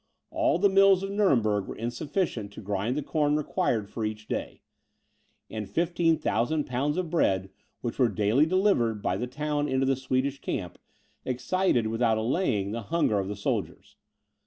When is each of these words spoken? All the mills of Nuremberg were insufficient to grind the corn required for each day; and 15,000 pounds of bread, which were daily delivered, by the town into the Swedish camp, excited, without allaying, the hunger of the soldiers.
All 0.31 0.57
the 0.57 0.67
mills 0.67 1.03
of 1.03 1.11
Nuremberg 1.11 1.67
were 1.67 1.75
insufficient 1.75 2.51
to 2.53 2.61
grind 2.61 2.97
the 2.97 3.03
corn 3.03 3.35
required 3.35 3.87
for 3.87 4.03
each 4.03 4.27
day; 4.27 4.63
and 5.47 5.69
15,000 5.69 6.63
pounds 6.65 6.97
of 6.97 7.11
bread, 7.11 7.51
which 7.81 7.99
were 7.99 8.09
daily 8.09 8.47
delivered, 8.47 9.03
by 9.03 9.15
the 9.15 9.27
town 9.27 9.67
into 9.67 9.85
the 9.85 9.95
Swedish 9.95 10.41
camp, 10.41 10.79
excited, 11.23 11.85
without 11.85 12.17
allaying, 12.17 12.71
the 12.71 12.81
hunger 12.81 13.19
of 13.19 13.27
the 13.27 13.35
soldiers. 13.35 13.95